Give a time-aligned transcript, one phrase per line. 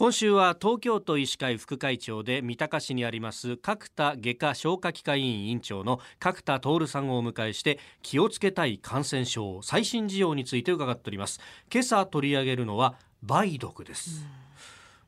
[0.00, 11.38] 今週は東京都医師会副会長で三鷹市にあります角田外科消化器科医院院長の角田徹さんをお迎えして気をつけたい感染症最新事情について伺っております。
[11.70, 12.94] 今朝取り上げるのは
[13.28, 14.24] 梅毒です、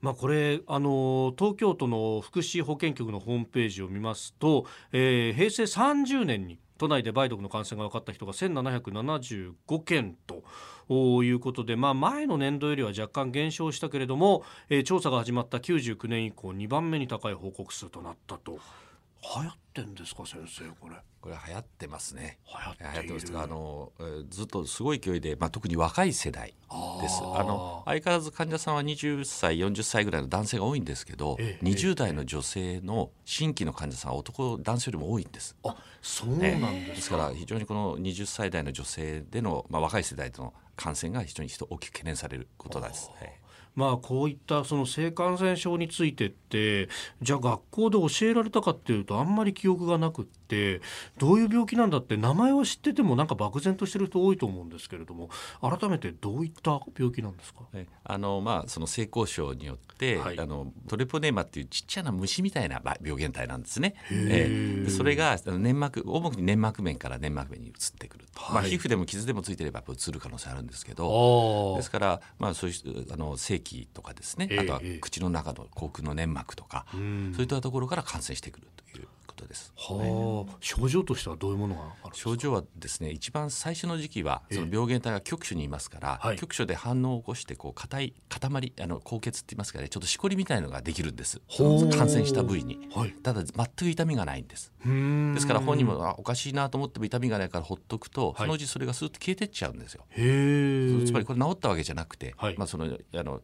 [0.00, 10.42] まあ、これあの東京都の福祉保健局のホームページを見ますと、えー、平成30年に都内で梅毒の感染が分かった人が1775件と
[11.22, 18.58] いうことで、まあ、前の年度よりは若干減少したけれども、えー、調査が始まった99年以降2番目に高い報告数となったと。
[19.22, 20.96] 流行ってんですか先生これ。
[21.20, 22.38] これ流行ってますね。
[22.46, 26.54] 流行ってますあの、えー、ずっとすごい勢いで、まあ、特に若い世代
[27.00, 27.20] です。
[27.22, 35.56] あの相変わらず患者さんは20歳40歳ぐらいの男性が多いんですけど、ええ、20代の女性の新規の患者さんは男男性よりも多いんです。
[35.64, 43.10] あそうなんですか、ね、ですから非常にこの20歳代の女性での、まあ、若い世代との感染が非常に大きく懸念されることです。
[43.18, 43.39] はい
[43.74, 46.88] まあ、こういったその性感染症についてって
[47.22, 50.80] じゃあ学校で教えられたかっていうとあんまり記憶がなくって
[51.18, 55.30] どういう病気なんだって名前は知っててもなんか漠然としてる人多いと思うんですけれども
[55.60, 57.60] 改めてどういった病気なんですか、
[58.04, 63.94] あのまあ、その性交渉によって、はい、あのトレポネーマっていうちっちゃな虫みたいな病原体なんですね。
[64.10, 78.66] えー、それが粘膜主に粘膜面から粘膜面に移ってくる、はい、まあ、皮膚でも傷でもついてれば移る可能性あるんですけどですから、まあ、そういうあの性器とかですね、あとは口の中の口腔の粘膜とか、そういったところから感染してくる
[79.40, 79.72] ことです。
[79.76, 91.40] はあ、症状としてはどういうものがある症状はですね一番最初の時期はその病原体が局所にいますから、局所で反応を起こしてこう硬い塊あの高血って言いますかねちょっとしこりみたいのができるんです。
[91.96, 94.72] 感染した部位に、はい、ただ全く痛みがないんです。
[94.84, 100.04] ですから本人もあおかしいなと思っても痛みがないからほっとくと、そのうちそれがスーッと消えてっちゃうんですよ
[101.10, 103.40] つまりこれ治ったわけじゃなくて、まあそのあの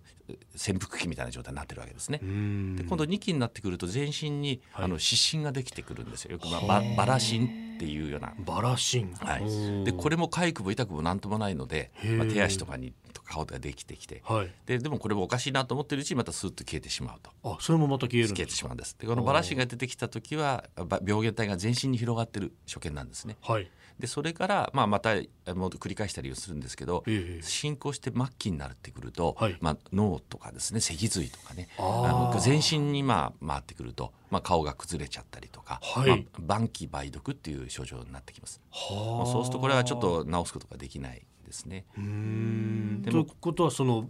[0.54, 2.18] 潜伏期みたいな状態になってるわけですね。
[2.18, 6.32] で今度2期になってくると全身に、あの湿疹ができてくるんですよ。
[6.32, 8.34] よく、まあ、ババラシンっていうような。
[8.38, 12.94] バラシン、はい、でこれも痒くも痛くもなんともないので、まあ、手足とかに
[13.26, 17.30] 顔ができてきて、はい、ででもこれもおかしいなと思ってるうちにまたスーッと消えてしまうと。
[17.44, 18.96] あそれもまた消える消えてしまうんです。
[18.98, 20.64] でこのバラシンが出てきた時は
[21.04, 25.14] 病原体が全身に広がってる所見なんですね、はい、でそれから、まあ、また
[25.54, 36.08] もう繰り返したりするんですけど、え進行して末期になってくると、はい、まあ、脳とかですね脊髄とかねあの全身にまあ回ってくると、まあ、顔が崩れちゃったりとか、はい。
[36.08, 38.60] まあ、晩期梅毒っていう症状になってきます。
[38.70, 41.84] はあ、そうするとこれはちょっと治すことができないですね。
[41.96, 43.02] うん。
[43.04, 44.08] ということはその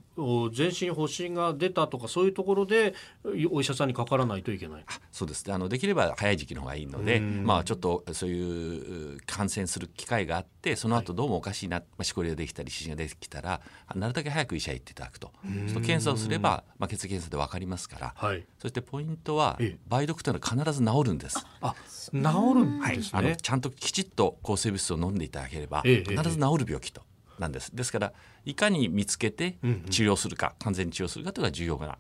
[0.53, 2.95] 全身発疹が出たとかそういうところで
[3.51, 4.85] お医者さんにかからないといけない。
[5.13, 5.47] そうです。
[5.47, 13.61] ねあのできれば早い時期の方がいいので、まあ、ちょっとそういう感染する機会があってその後どうもおかしいな、はい、まあ、しこりができたり湿疹ができたら
[13.95, 15.33] なるだけ早く医者へ行っていただくと
[15.69, 19.59] その検査をすれば、まあ、血液検査で分かりますから、はい、そしてポイントは
[19.91, 21.47] 梅毒というのは必ず治るんです。
[21.61, 21.75] あ
[22.13, 27.03] 治るんですね、はい、あのちゃんときちっと抗生物質を飲んでいただければ必ず治る病気と。
[27.39, 27.75] なんです。
[27.75, 28.13] ですから
[28.45, 29.57] いかに見つけて
[29.91, 31.99] 治療するか、うんうん、完全に治療するかというのが重要な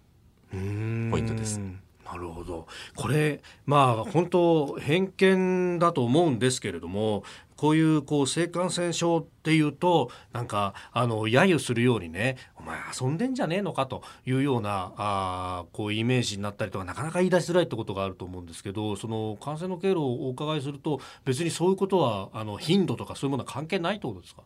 [1.10, 1.60] ポイントです。
[2.04, 2.69] なるほど。
[2.94, 7.25] これまあ本当偏見だと思うんですけれども
[7.56, 24.43] こういうこう性感染症っていうとなんかあの揶揄するようにねお前遊んでんじゃねえのかというようなあこうイメージになったりとかなかなか言い出しづらいってことがあると思うんですけどその感染の経路をお伺いすると別にそういうことはあの頻度とかそういうものは関係ないってことですか？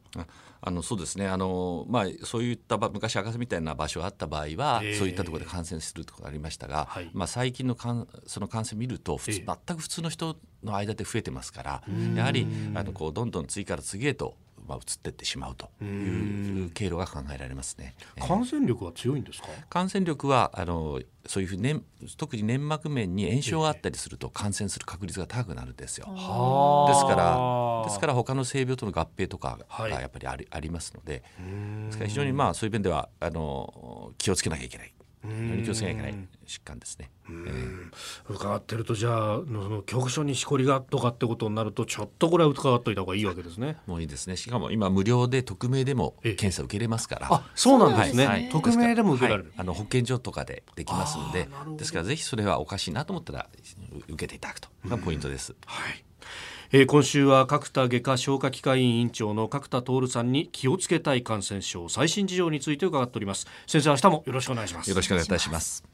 [0.62, 1.26] あのそうですね。
[1.26, 11.82] あの、まあ、そういった昔赤瀬みたいな場所があった場合は、えー、そういったところで感染するところがありましたが、はい、まあ、最近のかんその感染見るとえー、全く普通の人の間で増えてますから
[12.14, 14.34] やはりあのこうどんどん次から次へと
[14.68, 17.96] まあ、移っていってしまうという経路が考えられますね。
[18.20, 19.48] 感染力は強いんですか？
[19.68, 21.82] 感染力はあのそういうふうに、
[22.16, 26.06] 特に粘膜面に炎症があったりすると感染する確率が高くなるんですよ。
[26.06, 26.26] です
[27.04, 31.24] からですから他の性病との合併とかがやっぱりあり,、ありますので、
[31.86, 34.92] ですから非常にまあそういう面ではあの気をつけなきゃいけない。
[35.24, 37.10] に気をつけなきゃいけない疾患ですね。
[37.28, 37.90] えー、
[38.28, 43.76] 伺ってるとじゃあの局所にしこりがとかってことになるとちょっとこれは伺っといた方がいいわけですね。
[43.86, 44.36] もういいですね。
[44.36, 47.28] しかも今無料で匿名でも検査受けれますから。
[47.30, 48.26] あ、そうなんですね。
[48.26, 53.48] はい、匿名でも受けられる、はい、あの保健所とかでできますので、ですからぜひそれはおかしいなと思ったら
[54.08, 55.54] 受けていただくとがポイントです。
[55.66, 56.04] はい。
[56.72, 63.48] えー、今週は角田外科消化器科医院院長の角田徹さんに気をつけたい感染症最新事情について伺っております。
[63.66, 64.88] 先生明日もよろしくお願いします。
[64.88, 65.89] よろしくお願いいたします。